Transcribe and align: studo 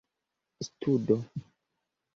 studo 0.71 1.17